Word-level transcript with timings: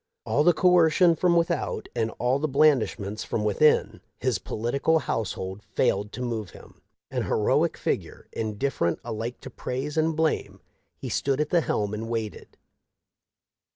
All 0.25 0.43
the 0.43 0.51
coercion 0.51 1.15
from 1.15 1.35
without, 1.35 1.87
and 1.95 2.09
all 2.17 2.39
the 2.39 2.47
blandishments 2.47 3.23
from 3.23 3.43
within, 3.43 4.01
his 4.17 4.39
political 4.39 4.97
household 4.97 5.61
failed 5.61 6.11
to 6.13 6.23
move 6.23 6.49
him. 6.49 6.81
An 7.11 7.25
heroic 7.25 7.77
figure, 7.77 8.27
indifferent 8.33 8.99
alike 9.05 9.39
to 9.41 9.51
praise 9.51 9.97
and 9.97 10.15
blame, 10.15 10.59
he 10.97 11.07
stood 11.09 11.39
at 11.39 11.51
the 11.51 11.61
helm 11.61 11.93
and 11.93 12.09
waited. 12.09 12.57